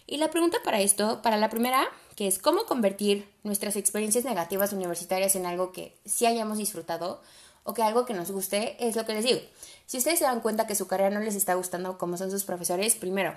[0.06, 4.74] Y la pregunta para esto, para la primera, que es cómo convertir nuestras experiencias negativas
[4.74, 7.22] universitarias en algo que sí hayamos disfrutado
[7.64, 9.40] o que algo que nos guste, es lo que les digo.
[9.86, 12.44] Si ustedes se dan cuenta que su carrera no les está gustando como son sus
[12.44, 13.36] profesores, primero,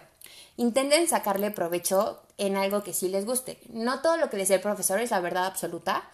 [0.57, 3.59] intenten sacarle provecho en algo que sí les guste.
[3.69, 6.09] No todo lo que les el profesor es la verdad absoluta,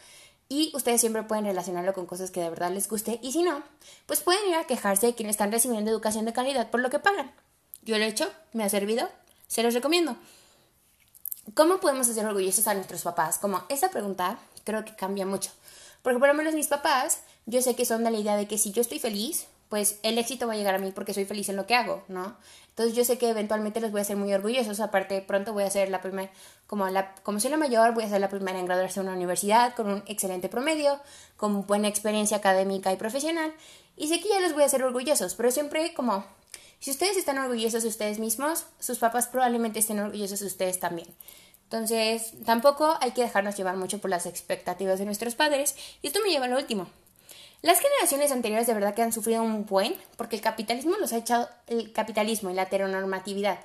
[0.49, 3.63] y ustedes siempre pueden relacionarlo con cosas que de verdad les guste y si no,
[4.07, 6.99] pues pueden ir a quejarse de quienes están recibiendo educación de calidad por lo que
[6.99, 7.31] pagan.
[7.83, 9.09] Yo lo he hecho, me ha servido,
[9.47, 10.17] se los recomiendo.
[11.55, 13.39] ¿Cómo podemos hacer orgullosos a nuestros papás?
[13.39, 15.51] Como esa pregunta creo que cambia mucho.
[16.03, 18.59] Porque por lo menos mis papás, yo sé que son de la idea de que
[18.59, 21.48] si yo estoy feliz, pues el éxito va a llegar a mí porque soy feliz
[21.48, 22.37] en lo que hago, ¿no?
[22.70, 25.70] Entonces yo sé que eventualmente los voy a hacer muy orgullosos, aparte pronto voy a
[25.70, 26.31] ser la primera,
[26.66, 26.88] como,
[27.40, 30.02] soy la mayor, voy a ser la primera en graduarse en una universidad con un
[30.07, 31.00] excelente promedio,
[31.37, 33.52] con buena experiencia académica y profesional,
[33.96, 36.24] y sé que ya los voy a hacer orgullosos, pero siempre como,
[36.78, 41.09] si ustedes están orgullosos de ustedes mismos, sus papás probablemente estén orgullosos de ustedes también.
[41.64, 46.20] Entonces, tampoco hay que dejarnos llevar mucho por las expectativas de nuestros padres, y esto
[46.22, 46.88] me lleva a lo último.
[47.61, 51.16] Las generaciones anteriores de verdad que han sufrido un buen, porque el capitalismo los ha
[51.18, 53.59] echado, el capitalismo y la heteronormatividad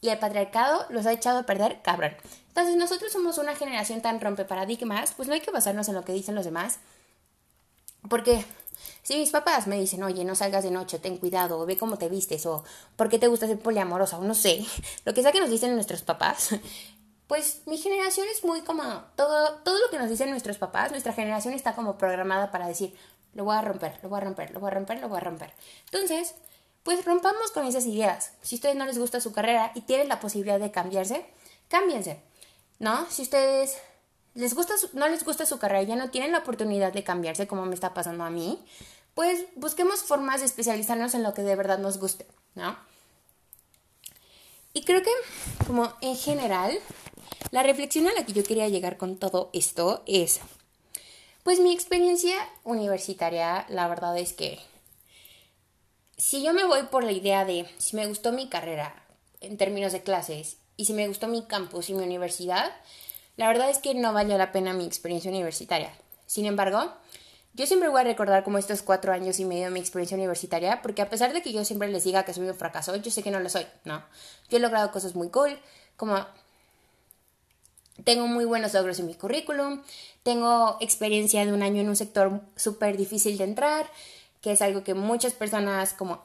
[0.00, 2.14] y el patriarcado los ha echado a perder cabrón.
[2.48, 6.04] Entonces nosotros somos una generación tan rompe paradigmas, pues no hay que basarnos en lo
[6.04, 6.78] que dicen los demás.
[8.08, 8.44] Porque
[9.02, 11.96] si mis papás me dicen, oye, no salgas de noche, ten cuidado, o ve cómo
[11.96, 12.64] te vistes, o
[12.96, 14.64] por qué te gusta ser poliamorosa, o no sé,
[15.04, 16.50] lo que sea que nos dicen nuestros papás,
[17.26, 18.82] pues mi generación es muy como,
[19.16, 22.94] todo, todo lo que nos dicen nuestros papás, nuestra generación está como programada para decir,
[23.34, 25.20] lo voy a romper, lo voy a romper, lo voy a romper, lo voy a
[25.20, 25.52] romper.
[25.86, 26.34] Entonces,
[26.82, 28.32] pues rompamos con esas ideas.
[28.42, 31.26] Si a ustedes no les gusta su carrera y tienen la posibilidad de cambiarse,
[31.68, 32.20] cámbiense,
[32.78, 33.06] ¿no?
[33.10, 33.78] Si ustedes
[34.34, 37.46] les gusta no les gusta su carrera y ya no tienen la oportunidad de cambiarse
[37.46, 38.64] como me está pasando a mí,
[39.14, 42.76] pues busquemos formas de especializarnos en lo que de verdad nos guste, ¿no?
[44.72, 45.10] Y creo que,
[45.66, 46.76] como en general,
[47.52, 50.40] la reflexión a la que yo quería llegar con todo esto es,
[51.44, 54.58] pues mi experiencia universitaria, la verdad es que
[56.16, 59.04] si yo me voy por la idea de si me gustó mi carrera
[59.42, 62.72] en términos de clases y si me gustó mi campus y mi universidad,
[63.36, 65.92] la verdad es que no valió la pena mi experiencia universitaria.
[66.24, 66.90] Sin embargo,
[67.52, 70.80] yo siempre voy a recordar como estos cuatro años y medio de mi experiencia universitaria,
[70.80, 73.22] porque a pesar de que yo siempre les diga que soy un fracaso, yo sé
[73.22, 74.02] que no lo soy, ¿no?
[74.48, 75.60] Yo he logrado cosas muy cool,
[75.96, 76.26] como
[78.02, 79.82] tengo muy buenos logros en mi currículum,
[80.22, 83.88] tengo experiencia de un año en un sector súper difícil de entrar,
[84.40, 86.24] que es algo que muchas personas como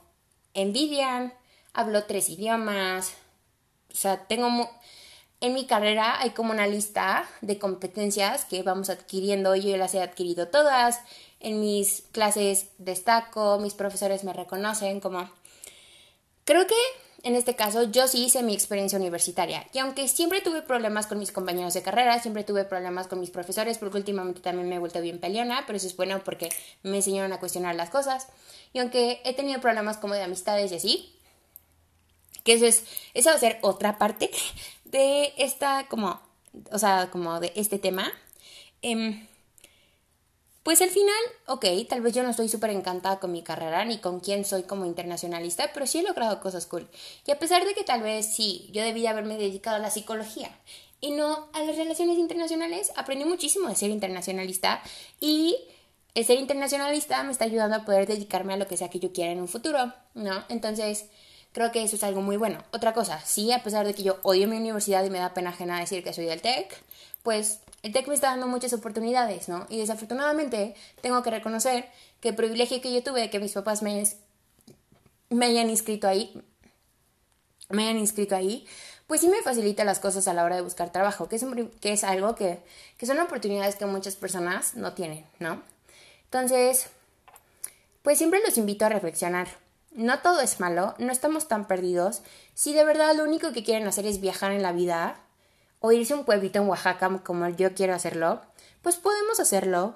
[0.54, 1.34] envidian,
[1.74, 3.14] hablo tres idiomas,
[3.92, 4.70] o sea, tengo
[5.42, 9.56] en mi carrera hay como una lista de competencias que vamos adquiriendo.
[9.56, 11.00] Yo las he adquirido todas.
[11.40, 15.30] En mis clases destaco, mis profesores me reconocen como...
[16.50, 16.74] Creo que
[17.22, 19.68] en este caso yo sí hice mi experiencia universitaria.
[19.72, 23.30] Y aunque siempre tuve problemas con mis compañeros de carrera, siempre tuve problemas con mis
[23.30, 26.50] profesores, porque últimamente también me he vuelto bien peleona, pero eso es bueno porque
[26.82, 28.30] me enseñaron a cuestionar las cosas.
[28.74, 31.16] Y aunque he tenido problemas como de amistades y así,
[32.44, 32.84] que eso es,
[33.14, 34.32] esa va a ser otra parte
[34.86, 36.20] de esta, como,
[36.72, 38.12] o sea, como de este tema,
[38.82, 39.28] em,
[40.70, 41.16] pues al final,
[41.48, 44.62] ok, tal vez yo no estoy súper encantada con mi carrera ni con quién soy
[44.62, 46.88] como internacionalista, pero sí he logrado cosas cool.
[47.26, 50.52] Y a pesar de que tal vez sí, yo debía haberme dedicado a la psicología
[51.02, 54.84] y no a las relaciones internacionales, aprendí muchísimo de ser internacionalista
[55.20, 55.58] y
[56.14, 59.12] el ser internacionalista me está ayudando a poder dedicarme a lo que sea que yo
[59.12, 60.44] quiera en un futuro, ¿no?
[60.50, 61.06] Entonces,
[61.52, 62.64] Creo que eso es algo muy bueno.
[62.72, 65.50] Otra cosa, sí, a pesar de que yo odio mi universidad y me da pena
[65.50, 66.80] ajena decir que soy del TEC,
[67.24, 69.66] pues el TEC me está dando muchas oportunidades, ¿no?
[69.70, 71.90] Y desafortunadamente tengo que reconocer
[72.20, 74.04] que el privilegio que yo tuve de que mis papás me,
[75.42, 76.42] hayan inscrito ahí,
[77.70, 78.68] me hayan inscrito ahí,
[79.08, 81.46] pues sí me facilita las cosas a la hora de buscar trabajo, que es,
[81.80, 82.60] que es algo que,
[82.98, 85.62] que son oportunidades que muchas personas no tienen, ¿no?
[86.26, 86.88] Entonces,
[88.02, 89.48] pues siempre los invito a reflexionar.
[89.92, 92.22] No todo es malo, no estamos tan perdidos.
[92.54, 95.20] Si de verdad lo único que quieren hacer es viajar en la vida
[95.80, 98.42] o irse a un pueblito en Oaxaca como yo quiero hacerlo,
[98.82, 99.96] pues podemos hacerlo.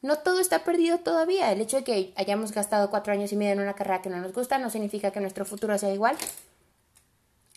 [0.00, 1.50] No todo está perdido todavía.
[1.50, 4.18] El hecho de que hayamos gastado cuatro años y medio en una carrera que no
[4.18, 6.16] nos gusta no significa que nuestro futuro sea igual.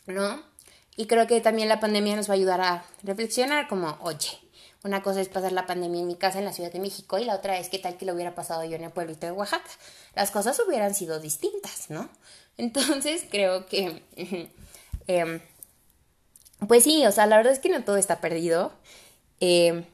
[0.07, 0.41] ¿No?
[0.95, 4.39] Y creo que también la pandemia nos va a ayudar a reflexionar como, oye,
[4.84, 7.25] una cosa es pasar la pandemia en mi casa en la Ciudad de México y
[7.25, 9.69] la otra es qué tal que lo hubiera pasado yo en el pueblito de Oaxaca.
[10.15, 12.10] Las cosas hubieran sido distintas, ¿no?
[12.57, 14.01] Entonces creo que...
[15.07, 15.41] Em,
[16.67, 18.71] pues sí, o sea, la verdad es que no todo está perdido.
[19.39, 19.86] Eh,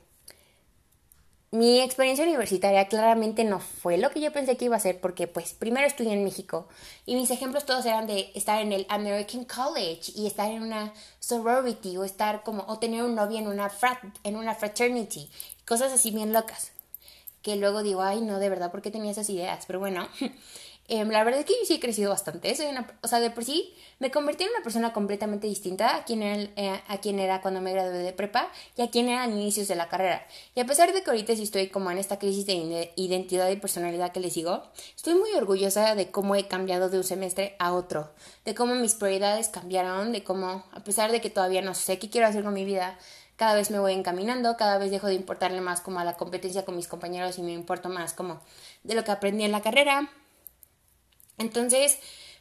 [1.51, 5.27] mi experiencia universitaria claramente no fue lo que yo pensé que iba a ser porque
[5.27, 6.67] pues primero estudié en México
[7.05, 10.93] y mis ejemplos todos eran de estar en el American College y estar en una
[11.19, 15.29] sorority o estar como o tener un novio en una frat, en una fraternity,
[15.65, 16.73] cosas así bien locas.
[17.41, 19.63] Que luego digo, ay, no, de verdad, ¿por qué tenía esas ideas?
[19.67, 20.09] Pero bueno,
[20.89, 22.55] Em, la verdad es que yo sí he crecido bastante.
[22.55, 22.67] Soy
[23.01, 26.49] o sea, de por sí me convertí en una persona completamente distinta a quien, era,
[26.55, 29.67] eh, a quien era cuando me gradué de prepa y a quien era a inicios
[29.67, 30.25] de la carrera.
[30.55, 33.57] Y a pesar de que ahorita sí estoy como en esta crisis de identidad y
[33.57, 34.63] personalidad que les digo,
[34.95, 38.09] estoy muy orgullosa de cómo he cambiado de un semestre a otro,
[38.45, 42.09] de cómo mis prioridades cambiaron, de cómo, a pesar de que todavía no sé qué
[42.09, 42.97] quiero hacer con mi vida,
[43.35, 46.63] cada vez me voy encaminando, cada vez dejo de importarle más como a la competencia
[46.63, 48.39] con mis compañeros y me importo más como
[48.83, 50.09] de lo que aprendí en la carrera
[51.37, 51.99] entonces,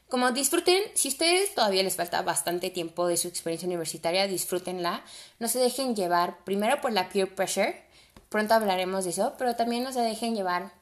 [0.08, 5.04] como disfruten, si ustedes todavía les falta bastante tiempo de su experiencia universitaria, disfrútenla.
[5.40, 7.82] No se dejen llevar primero por la peer pressure,
[8.28, 10.72] pronto hablaremos de eso, pero también no se dejen llevar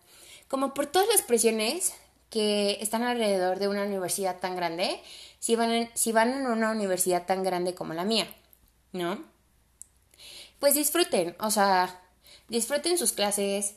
[0.48, 1.94] como por todas las presiones
[2.28, 5.00] que están alrededor de una universidad tan grande,
[5.38, 8.26] si van en, si van en una universidad tan grande como la mía,
[8.92, 9.22] ¿no?
[10.58, 12.02] Pues disfruten, o sea,
[12.48, 13.74] disfruten sus clases,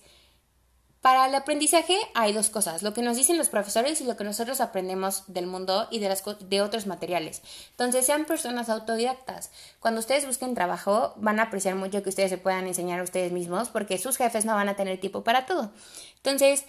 [1.08, 4.26] para el aprendizaje hay dos cosas, lo que nos dicen los profesores y lo que
[4.26, 7.42] nosotros aprendemos del mundo y de, otros materiales.
[7.70, 9.50] Entonces, sean personas autodidactas.
[9.80, 13.32] Cuando ustedes busquen trabajo, van a apreciar mucho que ustedes se puedan enseñar a ustedes
[13.32, 15.72] mismos porque sus jefes no van a tener tiempo para todo.
[16.18, 16.66] Entonces,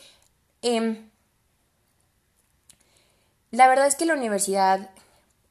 [0.62, 1.11] em,
[3.51, 4.91] la verdad es que la universidad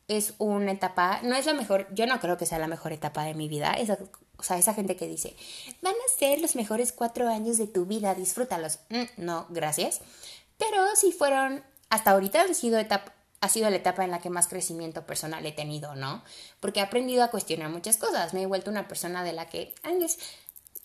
[0.08, 3.26] es una etapa, no es la mejor, yo no creo que sea la mejor etapa
[3.26, 3.74] de mi vida,
[4.38, 5.36] o sea, esa gente que dice,
[5.82, 8.80] van a ser los mejores cuatro años de tu vida, disfrútalos.
[8.90, 10.02] Mm, no, gracias.
[10.58, 14.30] Pero si fueron, hasta ahorita han sido etapa, ha sido la etapa en la que
[14.30, 16.24] más crecimiento personal he tenido, ¿no?
[16.60, 19.76] Porque he aprendido a cuestionar muchas cosas, me he vuelto una persona de la que,
[19.84, 20.18] antes,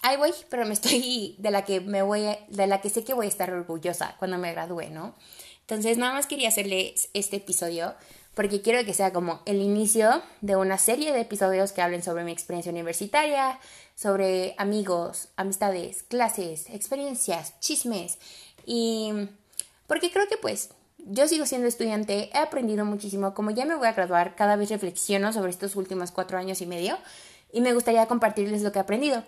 [0.03, 3.15] ay voy, pero me estoy, de la que me voy, de la que sé que
[3.15, 5.15] voy a estar orgullosa cuando me gradúe, ¿no?
[5.61, 7.95] Entonces, nada más quería hacerles este episodio
[8.35, 12.25] porque quiero que sea como el inicio de una serie de episodios que hablen sobre
[12.25, 13.59] mi experiencia universitaria,
[13.95, 18.19] sobre amigos, amistades, clases, experiencias, chismes
[18.65, 19.13] y
[19.87, 23.89] porque creo que pues yo sigo siendo estudiante, he aprendido muchísimo, como ya me voy
[23.89, 26.97] a graduar, cada vez reflexiono sobre estos últimos cuatro años y medio
[27.53, 29.23] y me gustaría compartirles lo que he aprendido.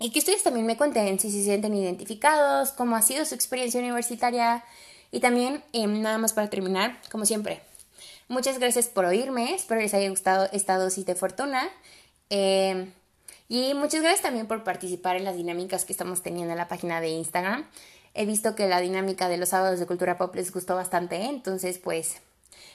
[0.00, 3.80] Y que ustedes también me cuenten si se sienten identificados, cómo ha sido su experiencia
[3.80, 4.62] universitaria,
[5.10, 7.62] y también, em, nada más para terminar, como siempre,
[8.28, 11.68] muchas gracias por oírme, espero les haya gustado esta dosis de fortuna.
[12.30, 12.92] Em,
[13.48, 17.00] y muchas gracias también por participar en las dinámicas que estamos teniendo en la página
[17.00, 17.66] de Instagram.
[18.14, 21.78] He visto que la dinámica de los sábados de cultura pop les gustó bastante, entonces
[21.78, 22.18] pues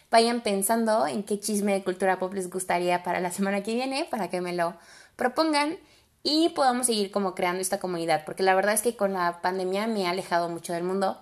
[0.10, 4.06] vayan pensando en qué chisme de cultura pop les gustaría para la semana que viene,
[4.10, 4.76] para que me lo
[5.16, 5.78] propongan
[6.24, 9.88] y podamos seguir como creando esta comunidad, porque la verdad es que con la pandemia
[9.88, 11.18] me ha alejado mucho del mundo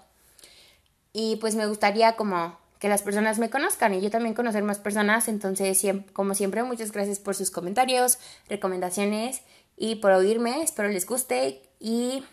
[1.12, 4.80] y pues me gustaría como que las personas me conozcan y yo también conocer más
[4.80, 5.28] personas.
[5.28, 8.18] Entonces, como siempre, muchas gracias por sus comentarios,
[8.50, 9.44] recomendaciones
[9.78, 10.64] y por oírme.
[10.64, 12.24] Espero les guste y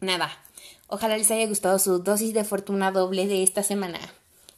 [0.00, 0.30] nada.
[0.88, 4.00] Ojalá les haya gustado su dosis de fortuna doble de esta semana.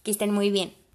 [0.04, 0.77] Que estén muy bien.